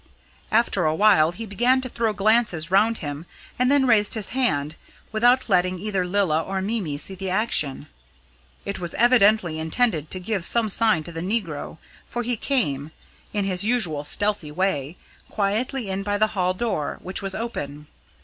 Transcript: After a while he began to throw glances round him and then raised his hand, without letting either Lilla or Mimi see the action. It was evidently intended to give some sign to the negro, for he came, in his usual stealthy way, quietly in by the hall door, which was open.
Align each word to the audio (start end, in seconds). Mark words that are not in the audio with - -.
After 0.51 0.85
a 0.87 0.95
while 0.95 1.31
he 1.31 1.45
began 1.45 1.79
to 1.81 1.87
throw 1.87 2.11
glances 2.11 2.71
round 2.71 2.97
him 3.05 3.27
and 3.59 3.69
then 3.71 3.85
raised 3.85 4.15
his 4.15 4.29
hand, 4.29 4.73
without 5.11 5.47
letting 5.47 5.77
either 5.77 6.07
Lilla 6.07 6.41
or 6.41 6.59
Mimi 6.59 6.97
see 6.97 7.13
the 7.13 7.29
action. 7.29 7.85
It 8.65 8.79
was 8.79 8.95
evidently 8.95 9.59
intended 9.59 10.09
to 10.09 10.19
give 10.19 10.43
some 10.43 10.69
sign 10.69 11.03
to 11.03 11.11
the 11.11 11.21
negro, 11.21 11.77
for 12.07 12.23
he 12.23 12.35
came, 12.35 12.89
in 13.31 13.45
his 13.45 13.63
usual 13.63 14.03
stealthy 14.03 14.51
way, 14.51 14.97
quietly 15.29 15.87
in 15.87 16.01
by 16.01 16.17
the 16.17 16.29
hall 16.33 16.55
door, 16.55 16.97
which 17.03 17.21
was 17.21 17.35
open. 17.35 17.85